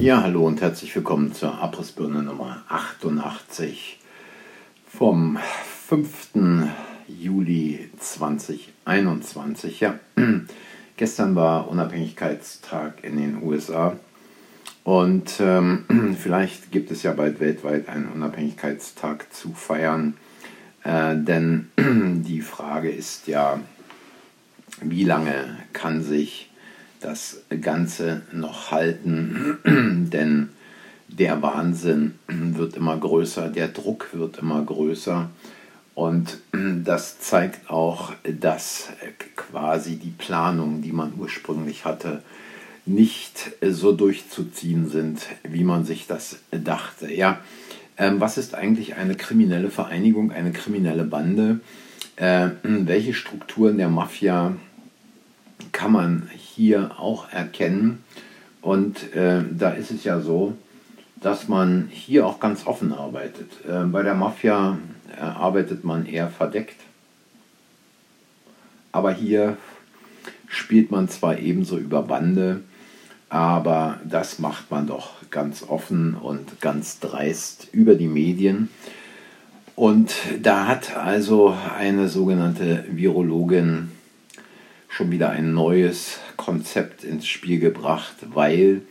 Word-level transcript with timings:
Ja, 0.00 0.22
hallo 0.22 0.46
und 0.46 0.62
herzlich 0.62 0.96
willkommen 0.96 1.34
zur 1.34 1.58
Abrissbirne 1.60 2.22
Nummer 2.22 2.64
88 2.70 3.98
vom 4.88 5.38
5. 5.88 6.28
Juli 7.06 7.90
2021. 7.98 9.80
Ja, 9.80 10.00
gestern 10.96 11.34
war 11.34 11.68
Unabhängigkeitstag 11.68 13.04
in 13.04 13.18
den 13.18 13.42
USA 13.42 13.98
und 14.84 15.34
ähm, 15.38 16.16
vielleicht 16.18 16.72
gibt 16.72 16.90
es 16.90 17.02
ja 17.02 17.12
bald 17.12 17.38
weltweit 17.38 17.90
einen 17.90 18.08
Unabhängigkeitstag 18.08 19.30
zu 19.34 19.52
feiern, 19.52 20.14
äh, 20.82 21.14
denn 21.14 21.70
die 21.78 22.40
Frage 22.40 22.90
ist 22.90 23.26
ja, 23.26 23.60
wie 24.80 25.04
lange 25.04 25.58
kann 25.74 26.02
sich 26.02 26.49
das 27.00 27.42
Ganze 27.60 28.22
noch 28.32 28.70
halten, 28.70 29.58
denn 30.12 30.50
der 31.08 31.42
Wahnsinn 31.42 32.14
wird 32.28 32.76
immer 32.76 32.96
größer, 32.96 33.48
der 33.48 33.68
Druck 33.68 34.08
wird 34.12 34.38
immer 34.38 34.62
größer 34.62 35.30
und 35.94 36.38
das 36.84 37.18
zeigt 37.20 37.70
auch, 37.70 38.12
dass 38.40 38.88
quasi 39.36 39.96
die 39.96 40.14
Planungen, 40.16 40.82
die 40.82 40.92
man 40.92 41.14
ursprünglich 41.18 41.84
hatte, 41.84 42.22
nicht 42.86 43.52
so 43.62 43.92
durchzuziehen 43.92 44.88
sind, 44.88 45.26
wie 45.42 45.64
man 45.64 45.84
sich 45.84 46.06
das 46.06 46.38
dachte. 46.50 47.12
Ja, 47.12 47.40
ähm, 47.98 48.20
was 48.20 48.38
ist 48.38 48.54
eigentlich 48.54 48.96
eine 48.96 49.14
kriminelle 49.14 49.70
Vereinigung, 49.70 50.32
eine 50.32 50.52
kriminelle 50.52 51.04
Bande? 51.04 51.60
Äh, 52.16 52.48
welche 52.62 53.14
Strukturen 53.14 53.78
der 53.78 53.88
Mafia 53.88 54.56
kann 55.80 55.92
man 55.92 56.28
hier 56.36 56.90
auch 56.98 57.32
erkennen. 57.32 58.04
Und 58.60 59.14
äh, 59.14 59.42
da 59.50 59.70
ist 59.70 59.90
es 59.90 60.04
ja 60.04 60.20
so, 60.20 60.54
dass 61.22 61.48
man 61.48 61.88
hier 61.90 62.26
auch 62.26 62.38
ganz 62.38 62.66
offen 62.66 62.92
arbeitet. 62.92 63.50
Äh, 63.66 63.84
bei 63.84 64.02
der 64.02 64.14
Mafia 64.14 64.76
äh, 65.16 65.22
arbeitet 65.22 65.82
man 65.82 66.04
eher 66.04 66.28
verdeckt. 66.28 66.76
Aber 68.92 69.14
hier 69.14 69.56
spielt 70.48 70.90
man 70.90 71.08
zwar 71.08 71.38
ebenso 71.38 71.78
über 71.78 72.02
Bande, 72.02 72.60
aber 73.30 74.00
das 74.04 74.38
macht 74.38 74.70
man 74.70 74.86
doch 74.86 75.12
ganz 75.30 75.62
offen 75.66 76.14
und 76.14 76.60
ganz 76.60 77.00
dreist 77.00 77.68
über 77.72 77.94
die 77.94 78.08
Medien. 78.08 78.68
Und 79.76 80.12
da 80.42 80.66
hat 80.66 80.94
also 80.94 81.56
eine 81.78 82.10
sogenannte 82.10 82.84
Virologin 82.90 83.89
schon 84.90 85.10
wieder 85.12 85.30
ein 85.30 85.54
neues 85.54 86.18
Konzept 86.36 87.04
ins 87.04 87.26
Spiel 87.26 87.60
gebracht, 87.60 88.16
weil 88.34 88.82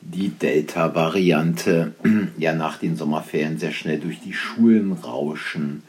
die 0.00 0.30
Delta-Variante 0.30 1.92
ja 2.38 2.54
nach 2.54 2.78
den 2.78 2.96
Sommerferien 2.96 3.58
sehr 3.58 3.72
schnell 3.72 3.98
durch 3.98 4.20
die 4.20 4.32
Schulen 4.32 4.92
rauschen 4.92 5.82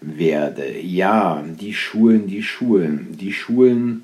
werde. 0.00 0.78
Ja, 0.80 1.42
die 1.42 1.72
Schulen, 1.72 2.26
die 2.26 2.42
Schulen, 2.42 3.16
die 3.18 3.32
Schulen. 3.32 4.02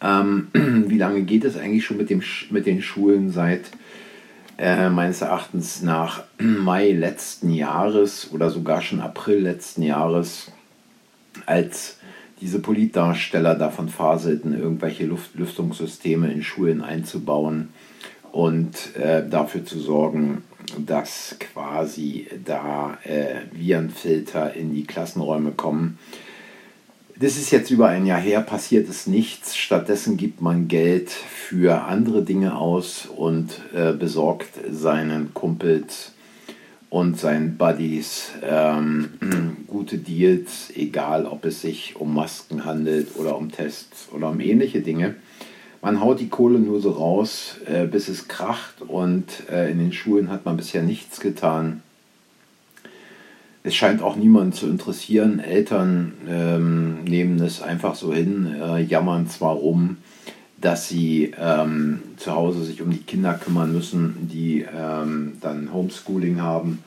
Ähm, 0.00 0.48
wie 0.88 0.98
lange 0.98 1.22
geht 1.22 1.44
es 1.44 1.56
eigentlich 1.56 1.84
schon 1.84 1.98
mit, 1.98 2.10
dem, 2.10 2.22
mit 2.50 2.66
den 2.66 2.82
Schulen 2.82 3.30
seit 3.30 3.66
äh, 4.56 4.88
meines 4.88 5.20
Erachtens 5.20 5.82
nach 5.82 6.24
Mai 6.38 6.92
letzten 6.92 7.52
Jahres 7.52 8.30
oder 8.32 8.48
sogar 8.50 8.80
schon 8.80 9.00
April 9.00 9.40
letzten 9.40 9.82
Jahres, 9.82 10.50
als 11.44 11.98
diese 12.40 12.60
Politdarsteller 12.60 13.54
davon 13.54 13.88
faselten, 13.88 14.58
irgendwelche 14.58 15.06
Luft 15.06 15.34
Lüftungssysteme 15.34 16.32
in 16.32 16.42
Schulen 16.42 16.82
einzubauen 16.82 17.68
und 18.32 18.94
äh, 18.96 19.28
dafür 19.28 19.64
zu 19.64 19.78
sorgen, 19.78 20.42
dass 20.76 21.36
quasi 21.38 22.26
da 22.44 22.98
äh, 23.04 23.42
Virenfilter 23.52 24.54
in 24.54 24.74
die 24.74 24.84
Klassenräume 24.84 25.52
kommen. 25.52 25.98
Das 27.20 27.36
ist 27.36 27.50
jetzt 27.50 27.70
über 27.70 27.88
ein 27.88 28.06
Jahr 28.06 28.20
her, 28.20 28.42
passiert 28.42 28.88
ist 28.88 29.08
nichts. 29.08 29.56
Stattdessen 29.56 30.16
gibt 30.16 30.40
man 30.40 30.68
Geld 30.68 31.10
für 31.10 31.82
andere 31.82 32.22
Dinge 32.22 32.56
aus 32.56 33.06
und 33.06 33.60
äh, 33.74 33.92
besorgt 33.92 34.50
seinen 34.70 35.34
Kumpels 35.34 36.12
und 36.90 37.18
seinen 37.18 37.56
Buddies 37.56 38.30
ähm, 38.42 39.10
gute 39.66 39.98
Deals, 39.98 40.72
egal 40.74 41.26
ob 41.26 41.44
es 41.44 41.60
sich 41.60 41.96
um 41.96 42.14
Masken 42.14 42.64
handelt 42.64 43.16
oder 43.16 43.36
um 43.36 43.50
Tests 43.50 44.08
oder 44.12 44.30
um 44.30 44.40
ähnliche 44.40 44.80
Dinge. 44.80 45.16
Man 45.82 46.00
haut 46.00 46.18
die 46.18 46.28
Kohle 46.28 46.58
nur 46.58 46.80
so 46.80 46.90
raus, 46.90 47.56
äh, 47.66 47.86
bis 47.86 48.08
es 48.08 48.26
kracht 48.26 48.82
und 48.82 49.26
äh, 49.50 49.70
in 49.70 49.78
den 49.78 49.92
Schulen 49.92 50.30
hat 50.30 50.44
man 50.44 50.56
bisher 50.56 50.82
nichts 50.82 51.20
getan. 51.20 51.82
Es 53.62 53.74
scheint 53.74 54.02
auch 54.02 54.16
niemanden 54.16 54.54
zu 54.54 54.66
interessieren. 54.66 55.40
Eltern 55.40 56.14
ähm, 56.26 57.04
nehmen 57.04 57.38
es 57.40 57.60
einfach 57.60 57.94
so 57.94 58.14
hin, 58.14 58.56
äh, 58.60 58.80
jammern 58.80 59.28
zwar 59.28 59.54
rum, 59.54 59.98
dass 60.60 60.88
sie 60.88 61.32
ähm, 61.38 62.02
zu 62.16 62.34
Hause 62.34 62.64
sich 62.64 62.82
um 62.82 62.90
die 62.90 62.98
Kinder 63.02 63.34
kümmern 63.34 63.72
müssen, 63.72 64.28
die 64.32 64.62
ähm, 64.62 65.34
dann 65.40 65.72
Homeschooling 65.72 66.42
haben. 66.42 66.82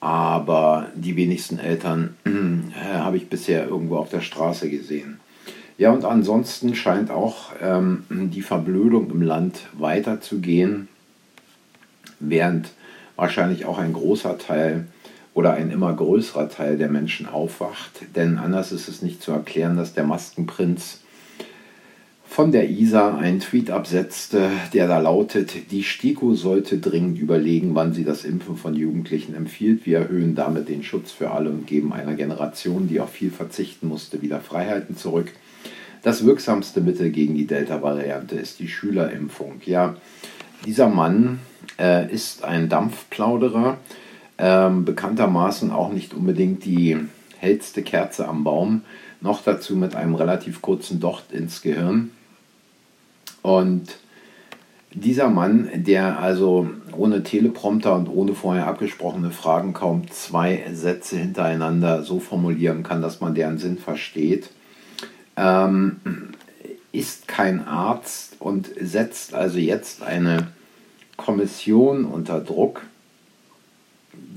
Aber 0.00 0.88
die 0.94 1.16
wenigsten 1.16 1.58
Eltern 1.58 2.16
äh, 2.24 2.98
habe 2.98 3.16
ich 3.16 3.28
bisher 3.28 3.66
irgendwo 3.66 3.96
auf 3.96 4.10
der 4.10 4.20
Straße 4.20 4.68
gesehen. 4.68 5.20
Ja, 5.78 5.90
und 5.90 6.04
ansonsten 6.04 6.74
scheint 6.74 7.10
auch 7.10 7.52
ähm, 7.60 8.04
die 8.10 8.42
Verblödung 8.42 9.10
im 9.10 9.22
Land 9.22 9.60
weiterzugehen, 9.72 10.88
während 12.20 12.72
wahrscheinlich 13.16 13.64
auch 13.64 13.78
ein 13.78 13.92
großer 13.92 14.38
Teil 14.38 14.86
oder 15.32 15.54
ein 15.54 15.70
immer 15.70 15.92
größerer 15.92 16.48
Teil 16.48 16.76
der 16.76 16.90
Menschen 16.90 17.26
aufwacht. 17.26 18.02
Denn 18.14 18.38
anders 18.38 18.70
ist 18.70 18.88
es 18.88 19.02
nicht 19.02 19.20
zu 19.20 19.32
erklären, 19.32 19.76
dass 19.76 19.94
der 19.94 20.04
Maskenprinz 20.04 21.00
von 22.34 22.50
der 22.50 22.68
ISA 22.68 23.16
einen 23.16 23.38
Tweet 23.38 23.70
absetzte, 23.70 24.50
der 24.72 24.88
da 24.88 24.98
lautet, 24.98 25.70
die 25.70 25.84
STIKO 25.84 26.34
sollte 26.34 26.78
dringend 26.78 27.16
überlegen, 27.16 27.76
wann 27.76 27.92
sie 27.92 28.02
das 28.02 28.24
Impfen 28.24 28.56
von 28.56 28.74
Jugendlichen 28.74 29.36
empfiehlt. 29.36 29.86
Wir 29.86 29.98
erhöhen 29.98 30.34
damit 30.34 30.68
den 30.68 30.82
Schutz 30.82 31.12
für 31.12 31.30
alle 31.30 31.50
und 31.50 31.68
geben 31.68 31.92
einer 31.92 32.14
Generation, 32.14 32.88
die 32.88 32.98
auf 32.98 33.10
viel 33.10 33.30
verzichten 33.30 33.86
musste, 33.86 34.20
wieder 34.20 34.40
Freiheiten 34.40 34.96
zurück. 34.96 35.30
Das 36.02 36.24
wirksamste 36.24 36.80
Mittel 36.80 37.10
gegen 37.10 37.36
die 37.36 37.46
Delta-Variante 37.46 38.34
ist 38.34 38.58
die 38.58 38.66
Schülerimpfung. 38.66 39.60
Ja, 39.64 39.94
dieser 40.66 40.88
Mann 40.88 41.38
äh, 41.78 42.12
ist 42.12 42.42
ein 42.42 42.68
Dampfplauderer, 42.68 43.78
äh, 44.38 44.70
bekanntermaßen 44.70 45.70
auch 45.70 45.92
nicht 45.92 46.12
unbedingt 46.12 46.64
die 46.64 46.96
hellste 47.38 47.82
Kerze 47.84 48.26
am 48.26 48.42
Baum, 48.42 48.82
noch 49.20 49.44
dazu 49.44 49.76
mit 49.76 49.94
einem 49.94 50.16
relativ 50.16 50.62
kurzen 50.62 50.98
Docht 50.98 51.30
ins 51.30 51.62
Gehirn. 51.62 52.10
Und 53.44 53.98
dieser 54.94 55.28
Mann, 55.28 55.68
der 55.74 56.18
also 56.18 56.70
ohne 56.96 57.22
Teleprompter 57.22 57.94
und 57.94 58.08
ohne 58.08 58.34
vorher 58.34 58.66
abgesprochene 58.66 59.30
Fragen 59.32 59.74
kaum 59.74 60.10
zwei 60.10 60.64
Sätze 60.72 61.18
hintereinander 61.18 62.04
so 62.04 62.20
formulieren 62.20 62.82
kann, 62.82 63.02
dass 63.02 63.20
man 63.20 63.34
deren 63.34 63.58
Sinn 63.58 63.76
versteht, 63.76 64.48
ähm, 65.36 66.00
ist 66.90 67.28
kein 67.28 67.62
Arzt 67.66 68.36
und 68.38 68.70
setzt 68.80 69.34
also 69.34 69.58
jetzt 69.58 70.02
eine 70.02 70.48
Kommission 71.18 72.06
unter 72.06 72.40
Druck, 72.40 72.80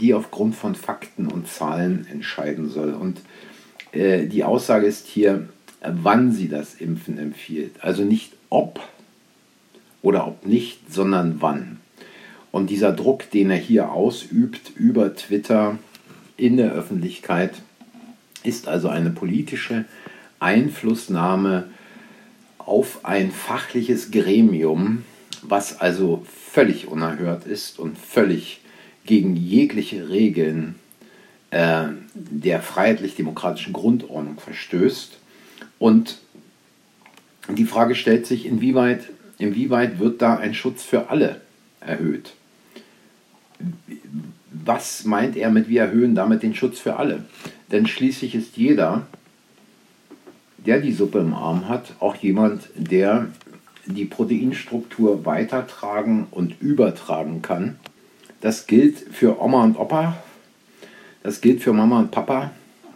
die 0.01 0.13
aufgrund 0.13 0.53
von 0.53 0.75
Fakten 0.75 1.27
und 1.27 1.47
Zahlen 1.47 2.05
entscheiden 2.11 2.69
soll. 2.69 2.93
Und 2.93 3.21
äh, 3.93 4.25
die 4.25 4.43
Aussage 4.43 4.85
ist 4.85 5.07
hier, 5.07 5.47
wann 5.81 6.33
sie 6.33 6.49
das 6.49 6.73
Impfen 6.73 7.17
empfiehlt. 7.17 7.71
Also 7.79 8.03
nicht 8.03 8.33
ob 8.49 8.81
oder 10.01 10.27
ob 10.27 10.45
nicht, 10.45 10.91
sondern 10.91 11.37
wann. 11.39 11.79
Und 12.51 12.69
dieser 12.69 12.91
Druck, 12.91 13.29
den 13.31 13.51
er 13.51 13.57
hier 13.57 13.91
ausübt 13.91 14.71
über 14.75 15.15
Twitter 15.15 15.77
in 16.37 16.57
der 16.57 16.71
Öffentlichkeit, 16.71 17.53
ist 18.43 18.67
also 18.67 18.89
eine 18.89 19.09
politische 19.09 19.85
Einflussnahme 20.39 21.69
auf 22.57 23.05
ein 23.05 23.31
fachliches 23.31 24.11
Gremium, 24.11 25.03
was 25.41 25.79
also 25.79 26.25
völlig 26.25 26.87
unerhört 26.87 27.45
ist 27.45 27.79
und 27.79 27.97
völlig 27.97 28.61
gegen 29.05 29.35
jegliche 29.35 30.09
Regeln 30.09 30.75
äh, 31.51 31.85
der 32.13 32.61
freiheitlich-demokratischen 32.61 33.73
Grundordnung 33.73 34.39
verstößt. 34.39 35.17
Und 35.79 36.17
die 37.49 37.65
Frage 37.65 37.95
stellt 37.95 38.25
sich, 38.25 38.45
inwieweit 38.45 39.09
inwieweit 39.37 39.99
wird 39.99 40.21
da 40.21 40.37
ein 40.37 40.53
Schutz 40.53 40.83
für 40.83 41.09
alle 41.09 41.41
erhöht? 41.79 42.33
Was 44.51 45.05
meint 45.05 45.35
er 45.35 45.49
mit 45.49 45.67
wir 45.67 45.81
erhöhen 45.81 46.15
damit 46.15 46.43
den 46.43 46.55
Schutz 46.55 46.79
für 46.79 46.97
alle? 46.97 47.25
Denn 47.71 47.87
schließlich 47.87 48.35
ist 48.35 48.57
jeder, 48.57 49.07
der 50.57 50.79
die 50.79 50.93
Suppe 50.93 51.19
im 51.19 51.33
Arm 51.33 51.67
hat, 51.67 51.93
auch 51.99 52.15
jemand, 52.15 52.69
der 52.75 53.27
die 53.85 54.05
Proteinstruktur 54.05 55.25
weitertragen 55.25 56.27
und 56.29 56.61
übertragen 56.61 57.41
kann. 57.41 57.77
Das 58.41 58.67
gilt 58.67 58.97
für 58.97 59.41
Oma 59.41 59.63
und 59.63 59.77
Opa, 59.77 60.17
das 61.23 61.41
gilt 61.41 61.61
für 61.61 61.73
Mama 61.73 61.99
und 61.99 62.11
Papa 62.11 62.51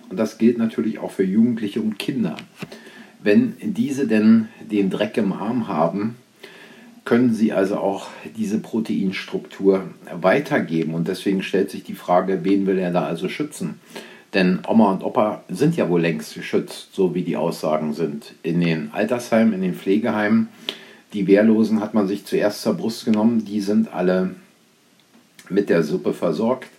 und 0.10 0.18
das 0.18 0.38
gilt 0.38 0.58
natürlich 0.58 1.00
auch 1.00 1.12
für 1.12 1.24
Jugendliche 1.24 1.82
und 1.82 1.98
Kinder. 1.98 2.36
Wenn 3.24 3.56
diese 3.62 4.08
denn 4.08 4.50
den 4.60 4.90
Dreck 4.90 5.18
im 5.18 5.34
Arm 5.34 5.68
haben, 5.68 6.16
können 7.12 7.34
sie 7.34 7.52
also 7.52 7.76
auch 7.76 8.08
diese 8.38 8.60
Proteinstruktur 8.60 9.84
weitergeben. 10.14 10.94
Und 10.94 11.10
deswegen 11.10 11.44
stellt 11.44 11.70
sich 11.70 11.84
die 11.84 11.94
Frage, 11.94 12.46
wen 12.46 12.66
will 12.66 12.78
er 12.78 12.92
da 12.92 13.04
also 13.04 13.28
schützen? 13.28 13.82
Denn 14.34 14.60
Oma 14.66 14.94
und 14.94 15.04
Opa 15.04 15.44
sind 15.50 15.76
ja 15.76 15.90
wohl 15.90 16.00
längst 16.00 16.36
geschützt, 16.36 16.96
so 16.96 17.14
wie 17.14 17.24
die 17.24 17.36
Aussagen 17.36 17.92
sind. 17.92 18.36
In 18.44 18.62
den 18.62 18.94
Altersheimen, 18.94 19.52
in 19.52 19.62
den 19.62 19.76
Pflegeheimen, 19.76 20.48
die 21.12 21.28
Wehrlosen 21.28 21.82
hat 21.82 21.94
man 21.94 22.08
sich 22.08 22.24
zuerst 22.24 22.62
zur 22.62 22.76
Brust 22.76 23.04
genommen, 23.04 23.44
die 23.44 23.60
sind 23.60 23.94
alle 23.94 24.30
mit 25.50 25.68
der 25.68 25.84
Suppe 25.84 26.14
versorgt. 26.14 26.70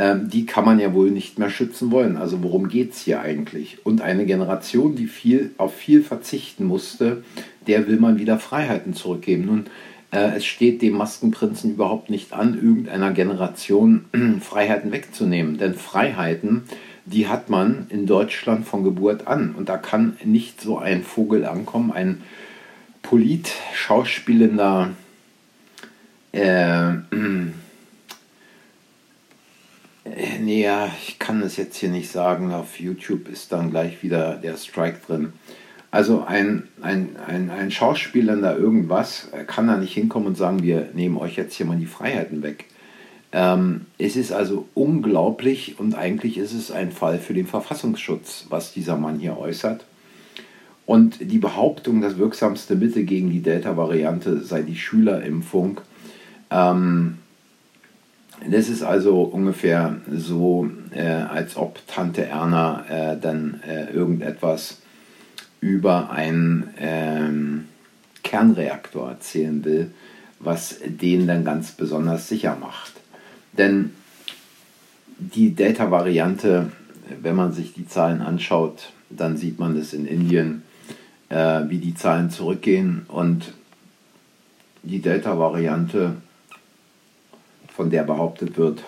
Ähm, 0.00 0.30
die 0.30 0.46
kann 0.46 0.64
man 0.64 0.80
ja 0.80 0.94
wohl 0.94 1.10
nicht 1.10 1.38
mehr 1.38 1.50
schützen 1.50 1.90
wollen. 1.90 2.16
Also 2.16 2.42
worum 2.42 2.68
geht 2.68 2.92
es 2.92 3.02
hier 3.02 3.20
eigentlich? 3.20 3.84
Und 3.84 4.00
eine 4.00 4.24
Generation, 4.24 4.96
die 4.96 5.06
viel, 5.06 5.50
auf 5.58 5.74
viel 5.74 6.02
verzichten 6.02 6.64
musste, 6.64 7.22
der 7.66 7.86
will 7.86 8.00
man 8.00 8.18
wieder 8.18 8.38
Freiheiten 8.38 8.94
zurückgeben. 8.94 9.44
Nun, 9.44 9.66
äh, 10.10 10.36
es 10.36 10.46
steht 10.46 10.80
dem 10.80 10.94
Maskenprinzen 10.94 11.72
überhaupt 11.72 12.08
nicht 12.08 12.32
an, 12.32 12.54
irgendeiner 12.54 13.10
Generation 13.10 14.06
Freiheiten 14.40 14.90
wegzunehmen. 14.90 15.58
Denn 15.58 15.74
Freiheiten, 15.74 16.62
die 17.04 17.28
hat 17.28 17.50
man 17.50 17.84
in 17.90 18.06
Deutschland 18.06 18.66
von 18.66 18.82
Geburt 18.82 19.26
an. 19.26 19.54
Und 19.54 19.68
da 19.68 19.76
kann 19.76 20.16
nicht 20.24 20.62
so 20.62 20.78
ein 20.78 21.02
Vogel 21.02 21.44
ankommen, 21.44 21.92
ein 21.92 22.22
Polit-schauspielender 23.02 24.92
äh, 26.32 26.94
äh, 26.94 26.94
nee, 30.40 30.62
ja, 30.62 30.90
ich 31.02 31.18
kann 31.18 31.42
es 31.42 31.56
jetzt 31.56 31.76
hier 31.76 31.88
nicht 31.88 32.10
sagen. 32.10 32.52
Auf 32.52 32.80
YouTube 32.80 33.28
ist 33.28 33.52
dann 33.52 33.70
gleich 33.70 34.02
wieder 34.02 34.36
der 34.36 34.56
Strike 34.56 35.00
drin. 35.06 35.32
Also 35.90 36.24
ein, 36.24 36.68
ein, 36.80 37.16
ein, 37.26 37.50
ein 37.50 37.70
Schauspieler 37.70 38.36
da 38.36 38.56
irgendwas 38.56 39.28
kann 39.46 39.66
da 39.66 39.76
nicht 39.76 39.92
hinkommen 39.92 40.28
und 40.28 40.36
sagen, 40.36 40.62
wir 40.62 40.90
nehmen 40.94 41.16
euch 41.16 41.36
jetzt 41.36 41.54
hier 41.54 41.66
mal 41.66 41.78
die 41.78 41.86
Freiheiten 41.86 42.42
weg. 42.42 42.66
Ähm, 43.32 43.86
es 43.98 44.16
ist 44.16 44.32
also 44.32 44.68
unglaublich 44.74 45.78
und 45.78 45.94
eigentlich 45.94 46.38
ist 46.38 46.52
es 46.52 46.70
ein 46.70 46.92
Fall 46.92 47.18
für 47.18 47.34
den 47.34 47.46
Verfassungsschutz, 47.46 48.46
was 48.48 48.72
dieser 48.72 48.96
Mann 48.96 49.18
hier 49.18 49.38
äußert. 49.38 49.84
Und 50.86 51.18
die 51.20 51.38
Behauptung, 51.38 52.00
das 52.00 52.18
wirksamste 52.18 52.74
Mittel 52.74 53.04
gegen 53.04 53.30
die 53.30 53.42
Delta-Variante 53.42 54.40
sei 54.42 54.62
die 54.62 54.76
Schülerimpfung, 54.76 55.80
ähm, 56.50 57.18
das 58.48 58.68
ist 58.68 58.82
also 58.82 59.22
ungefähr 59.22 59.96
so, 60.10 60.68
äh, 60.92 61.02
als 61.02 61.56
ob 61.56 61.86
Tante 61.86 62.26
Erna 62.26 62.84
äh, 62.88 63.18
dann 63.20 63.60
äh, 63.66 63.90
irgendetwas 63.92 64.78
über 65.60 66.10
einen 66.10 66.70
ähm, 66.78 67.66
Kernreaktor 68.22 69.10
erzählen 69.10 69.64
will, 69.64 69.90
was 70.38 70.78
den 70.84 71.26
dann 71.26 71.44
ganz 71.44 71.72
besonders 71.72 72.28
sicher 72.28 72.56
macht. 72.58 72.92
Denn 73.52 73.90
die 75.18 75.54
Delta-Variante, 75.54 76.72
wenn 77.20 77.36
man 77.36 77.52
sich 77.52 77.74
die 77.74 77.86
Zahlen 77.86 78.22
anschaut, 78.22 78.92
dann 79.10 79.36
sieht 79.36 79.58
man 79.58 79.76
das 79.76 79.92
in 79.92 80.06
Indien, 80.06 80.62
äh, 81.28 81.62
wie 81.68 81.78
die 81.78 81.94
Zahlen 81.94 82.30
zurückgehen 82.30 83.04
und 83.08 83.52
die 84.82 85.00
Delta-Variante 85.00 86.16
von 87.80 87.88
der 87.88 88.02
behauptet 88.02 88.58
wird, 88.58 88.84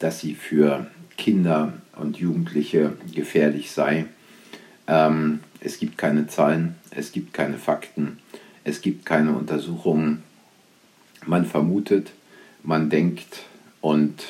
dass 0.00 0.18
sie 0.18 0.34
für 0.34 0.88
Kinder 1.16 1.74
und 1.94 2.16
Jugendliche 2.16 2.94
gefährlich 3.14 3.70
sei. 3.70 4.06
Ähm, 4.88 5.38
es 5.60 5.78
gibt 5.78 5.96
keine 5.96 6.26
Zahlen, 6.26 6.74
es 6.90 7.12
gibt 7.12 7.32
keine 7.32 7.56
Fakten, 7.56 8.18
es 8.64 8.80
gibt 8.80 9.06
keine 9.06 9.30
Untersuchungen. 9.30 10.24
Man 11.24 11.46
vermutet, 11.46 12.10
man 12.64 12.90
denkt 12.90 13.44
und 13.80 14.24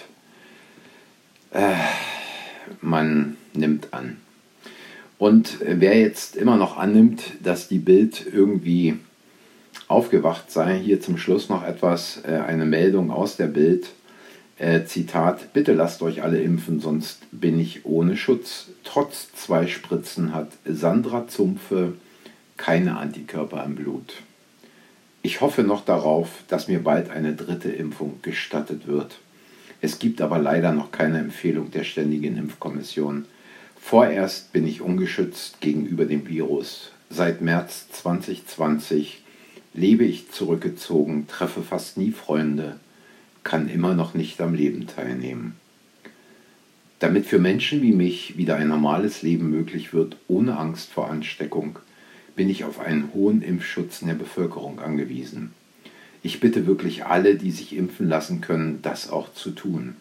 äh, 1.53 1.73
man 2.83 3.39
nimmt 3.55 3.95
an. 3.95 4.19
Und 5.17 5.57
wer 5.65 5.99
jetzt 5.99 6.37
immer 6.37 6.59
noch 6.59 6.77
annimmt, 6.77 7.23
dass 7.43 7.67
die 7.67 7.79
Bild 7.79 8.27
irgendwie 8.31 8.99
aufgewacht 9.89 10.51
sei. 10.51 10.79
Hier 10.79 11.01
zum 11.01 11.19
Schluss 11.19 11.49
noch 11.49 11.65
etwas, 11.65 12.23
äh, 12.25 12.37
eine 12.37 12.67
Meldung 12.67 13.11
aus 13.11 13.37
der 13.37 13.49
Bild. 13.49 13.89
Äh, 14.59 14.85
Zitat, 14.85 15.53
bitte 15.53 15.73
lasst 15.73 16.03
euch 16.03 16.23
alle 16.23 16.41
impfen, 16.41 16.81
sonst 16.81 17.23
bin 17.31 17.59
ich 17.59 17.85
ohne 17.87 18.17
Schutz. 18.17 18.67
Trotz 18.85 19.33
zwei 19.33 19.67
Spritzen 19.67 20.35
hat 20.35 20.51
Sandra 20.65 21.29
Zumpfe 21.29 21.95
keine 22.57 22.99
Antikörper 22.99 23.65
im 23.65 23.77
Blut. 23.77 24.15
Ich 25.23 25.41
hoffe 25.41 25.63
noch 25.63 25.85
darauf, 25.85 26.31
dass 26.49 26.69
mir 26.69 26.83
bald 26.83 27.11
eine 27.11 27.35
dritte 27.35 27.71
Impfung 27.71 28.21
gestattet 28.23 28.87
wird. 28.87 29.19
Es 29.81 29.99
gibt 29.99 30.21
aber 30.21 30.39
leider 30.39 30.73
noch 30.73 30.91
keine 30.91 31.19
Empfehlung 31.19 31.71
der 31.71 31.85
Ständigen 31.85 32.37
Impfkommission. 32.37 33.27
Vorerst 33.81 34.53
bin 34.53 34.67
ich 34.67 34.81
ungeschützt 34.81 35.61
gegenüber 35.61 36.05
dem 36.05 36.27
Virus. 36.27 36.91
Seit 37.11 37.41
März 37.41 37.89
2020 37.93 39.23
lebe 39.79 40.05
ich 40.05 40.31
zurückgezogen, 40.31 41.27
treffe 41.29 41.63
fast 41.63 41.97
nie 41.97 42.11
Freunde, 42.11 42.81
kann 43.45 43.69
immer 43.69 43.95
noch 43.95 44.13
nicht 44.15 44.41
am 44.41 44.55
Leben 44.55 44.87
teilnehmen. 44.87 45.55
Damit 46.99 47.27
für 47.27 47.39
Menschen 47.39 47.81
wie 47.81 47.93
mich 47.93 48.37
wieder 48.37 48.57
ein 48.57 48.69
normales 48.69 49.23
Leben 49.23 49.51
möglich 49.51 49.93
wird, 49.93 50.17
ohne 50.27 50.59
Angst 50.59 50.91
vor 50.91 51.09
Ansteckung, 51.09 51.79
bin 52.35 52.51
ich 52.51 52.65
auf 52.65 52.81
einen 52.81 53.13
hohen 53.15 53.41
Impfschutz 53.41 54.03
in 54.03 54.09
der 54.09 54.15
Bevölkerung 54.15 54.81
angewiesen. 54.81 55.53
Ich 56.23 56.41
bitte 56.41 56.67
wirklich 56.67 57.07
alle, 57.07 57.37
die 57.37 57.53
sich 57.53 57.77
impfen 57.77 58.09
lassen 58.09 58.41
können, 58.41 58.81
das 58.83 59.09
auch 59.09 59.33
zu 59.33 59.53
tun. 59.53 59.95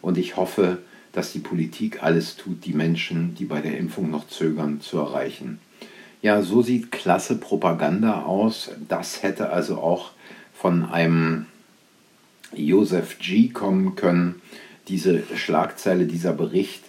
Und 0.00 0.16
ich 0.16 0.36
hoffe, 0.36 0.78
dass 1.12 1.32
die 1.32 1.40
Politik 1.40 2.02
alles 2.02 2.36
tut, 2.36 2.64
die 2.64 2.72
Menschen, 2.72 3.34
die 3.34 3.44
bei 3.44 3.60
der 3.60 3.76
Impfung 3.76 4.10
noch 4.10 4.26
zögern, 4.28 4.80
zu 4.80 4.96
erreichen. 4.96 5.58
Ja, 6.22 6.42
so 6.42 6.60
sieht 6.62 6.92
klasse 6.92 7.36
Propaganda 7.36 8.22
aus. 8.22 8.70
Das 8.88 9.22
hätte 9.22 9.50
also 9.50 9.78
auch 9.78 10.10
von 10.52 10.84
einem 10.84 11.46
Joseph 12.54 13.18
G. 13.18 13.48
kommen 13.48 13.96
können, 13.96 14.42
diese 14.88 15.22
Schlagzeile, 15.36 16.06
dieser 16.06 16.32
Bericht. 16.32 16.84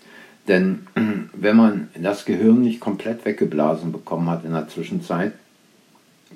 Denn 0.48 0.88
wenn 1.34 1.56
man 1.56 1.90
das 1.96 2.26
Gehirn 2.26 2.62
nicht 2.62 2.80
komplett 2.80 3.24
weggeblasen 3.24 3.92
bekommen 3.92 4.30
hat 4.30 4.44
in 4.44 4.52
der 4.52 4.68
Zwischenzeit, 4.68 5.34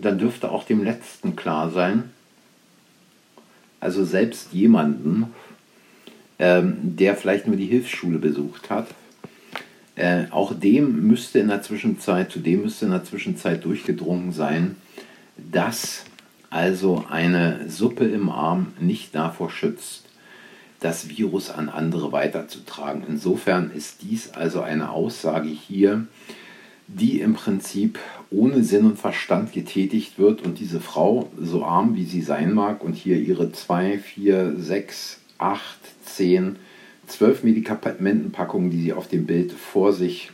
dann 0.02 0.18
dürfte 0.18 0.52
auch 0.52 0.64
dem 0.64 0.84
Letzten 0.84 1.36
klar 1.36 1.72
sein, 1.72 2.12
also 3.80 4.04
selbst 4.04 4.52
jemanden, 4.52 5.34
ähm, 6.40 6.78
der 6.82 7.16
vielleicht 7.16 7.48
nur 7.48 7.56
die 7.56 7.68
Hilfsschule 7.68 8.18
besucht 8.18 8.70
hat, 8.70 8.88
äh, 9.96 10.26
auch 10.32 10.54
dem 10.54 11.08
müsste 11.08 11.40
in 11.40 11.48
der 11.48 11.62
Zwischenzeit, 11.62 12.32
zu 12.32 12.40
dem 12.40 12.64
müsste 12.64 12.86
in 12.86 12.92
der 12.92 13.04
Zwischenzeit 13.04 13.64
durchgedrungen 13.64 14.32
sein, 14.32 14.76
dass 15.38 16.04
also 16.50 17.06
eine 17.10 17.70
Suppe 17.70 18.06
im 18.06 18.30
Arm 18.30 18.74
nicht 18.80 19.16
davor 19.16 19.50
schützt, 19.50 20.06
das 20.80 21.10
Virus 21.10 21.50
an 21.50 21.70
andere 21.70 22.12
weiterzutragen. 22.12 23.04
Insofern 23.08 23.72
ist 23.72 24.02
dies 24.02 24.32
also 24.32 24.62
eine 24.62 24.92
Aussage 24.92 25.50
hier, 25.50 26.08
die 26.88 27.20
im 27.20 27.34
Prinzip 27.34 27.98
ohne 28.30 28.64
Sinn 28.64 28.86
und 28.86 29.00
Verstand 29.00 29.54
getätigt 29.54 30.20
wird 30.20 30.42
und 30.44 30.60
diese 30.60 30.80
Frau, 30.80 31.30
so 31.42 31.64
arm 31.66 31.96
wie 31.96 32.06
sie 32.06 32.22
sein 32.22 32.54
mag 32.54 32.84
und 32.84 32.94
hier 32.94 33.18
ihre 33.18 33.52
2, 33.52 33.98
4, 33.98 34.56
6, 34.58 35.20
8, 35.38 35.62
10 36.06 36.58
zwölf 37.08 37.44
Medikamentenpackungen, 37.44 38.70
die 38.70 38.82
sie 38.82 38.94
auf 38.94 39.08
dem 39.08 39.26
Bild 39.26 39.52
vor 39.52 39.94
sich 39.94 40.32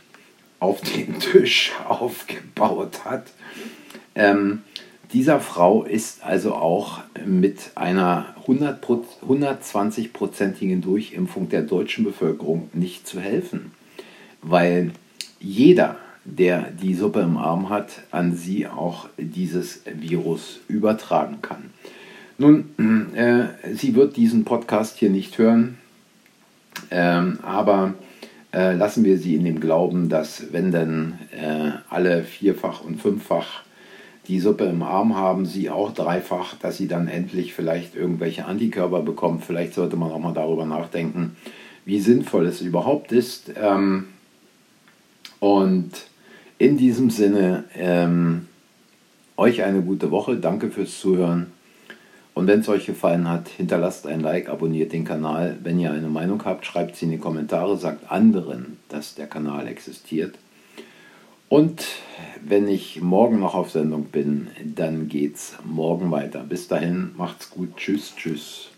auf 0.60 0.80
den 0.80 1.18
Tisch 1.18 1.72
aufgebaut 1.88 3.04
hat. 3.04 3.26
Ähm, 4.14 4.62
dieser 5.12 5.40
Frau 5.40 5.84
ist 5.84 6.24
also 6.24 6.54
auch 6.54 7.00
mit 7.26 7.72
einer 7.74 8.34
120-prozentigen 8.46 10.80
Durchimpfung 10.80 11.50
der 11.50 11.60
deutschen 11.62 12.04
Bevölkerung 12.04 12.70
nicht 12.72 13.06
zu 13.06 13.20
helfen, 13.20 13.72
weil 14.40 14.92
jeder, 15.38 15.96
der 16.24 16.70
die 16.70 16.94
Suppe 16.94 17.20
im 17.20 17.36
Arm 17.36 17.68
hat, 17.68 18.04
an 18.10 18.34
sie 18.34 18.66
auch 18.66 19.10
dieses 19.18 19.82
Virus 19.92 20.60
übertragen 20.68 21.42
kann. 21.42 21.64
Nun, 22.38 22.70
äh, 23.14 23.48
sie 23.74 23.94
wird 23.94 24.16
diesen 24.16 24.44
Podcast 24.44 24.96
hier 24.96 25.10
nicht 25.10 25.36
hören. 25.36 25.76
Ähm, 26.90 27.38
aber 27.42 27.94
äh, 28.52 28.74
lassen 28.74 29.04
wir 29.04 29.18
sie 29.18 29.34
in 29.34 29.44
dem 29.44 29.60
Glauben, 29.60 30.08
dass 30.08 30.52
wenn 30.52 30.70
dann 30.72 31.18
äh, 31.32 31.72
alle 31.88 32.24
vierfach 32.24 32.84
und 32.84 33.00
fünffach 33.00 33.62
die 34.28 34.40
Suppe 34.40 34.64
im 34.64 34.82
Arm 34.82 35.16
haben, 35.16 35.46
sie 35.46 35.70
auch 35.70 35.92
dreifach, 35.92 36.54
dass 36.60 36.76
sie 36.76 36.86
dann 36.86 37.08
endlich 37.08 37.54
vielleicht 37.54 37.96
irgendwelche 37.96 38.44
Antikörper 38.44 39.02
bekommt. 39.02 39.44
Vielleicht 39.44 39.74
sollte 39.74 39.96
man 39.96 40.12
auch 40.12 40.20
mal 40.20 40.34
darüber 40.34 40.64
nachdenken, 40.64 41.36
wie 41.84 42.00
sinnvoll 42.00 42.46
es 42.46 42.60
überhaupt 42.60 43.10
ist. 43.10 43.52
Ähm, 43.60 44.06
und 45.40 45.90
in 46.58 46.76
diesem 46.76 47.10
Sinne, 47.10 47.64
ähm, 47.74 48.46
euch 49.36 49.62
eine 49.64 49.82
gute 49.82 50.10
Woche. 50.12 50.36
Danke 50.36 50.70
fürs 50.70 51.00
Zuhören. 51.00 51.48
Und 52.34 52.46
wenn 52.46 52.60
es 52.60 52.68
euch 52.68 52.86
gefallen 52.86 53.28
hat, 53.28 53.48
hinterlasst 53.48 54.06
ein 54.06 54.20
Like, 54.20 54.48
abonniert 54.48 54.92
den 54.92 55.04
Kanal. 55.04 55.58
Wenn 55.62 55.78
ihr 55.78 55.92
eine 55.92 56.08
Meinung 56.08 56.44
habt, 56.44 56.64
schreibt 56.64 56.96
sie 56.96 57.04
in 57.04 57.10
die 57.10 57.18
Kommentare, 57.18 57.76
sagt 57.76 58.10
anderen, 58.10 58.78
dass 58.88 59.14
der 59.14 59.26
Kanal 59.26 59.68
existiert. 59.68 60.38
Und 61.50 61.84
wenn 62.42 62.66
ich 62.66 63.02
morgen 63.02 63.40
noch 63.40 63.54
auf 63.54 63.70
Sendung 63.70 64.06
bin, 64.06 64.48
dann 64.64 65.08
geht's 65.08 65.58
morgen 65.64 66.10
weiter. 66.10 66.42
Bis 66.48 66.68
dahin, 66.68 67.10
macht's 67.18 67.50
gut. 67.50 67.76
Tschüss, 67.76 68.14
tschüss. 68.16 68.71